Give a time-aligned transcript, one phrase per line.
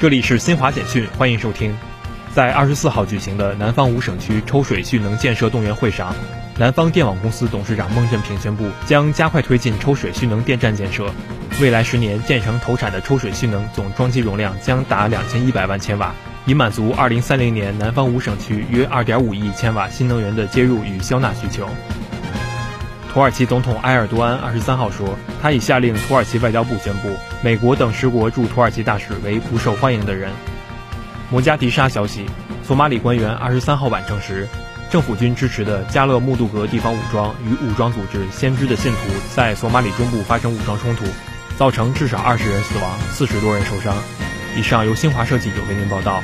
[0.00, 1.76] 这里是新华简讯，欢迎收听。
[2.34, 6.14] 在二十四号举行的南方五省区抽水蓄能建设动员会上，
[6.56, 11.12] 南方电网公司董事长孟振平宣布，将加快推进抽水蓄能电站建设。
[11.60, 16.14] 未来十年建成投产的抽水蓄能总装机容量将达两千一百万千瓦，
[16.46, 21.68] 以满足二零三零年南方五省区约二点五亿千瓦新能源的接入与消纳需求。
[23.12, 30.30] 土耳其总统埃尔多安二十三号说，他已下令土耳其外交部宣布，美国等十国驻土耳其大使为不受欢迎的人。
[31.28, 32.24] 摩加迪沙消息，
[32.62, 34.48] 索马里官员二十三号晚证实，
[34.90, 38.98] 政府军支持的加勒穆杜格地方武装与武装组织“先知”的信徒
[39.34, 41.04] 在索马里中部发生武装冲突，
[41.58, 43.92] 造成至少二十人死亡，四十多人受伤。
[44.56, 46.22] 以上由新华社记者为您报道。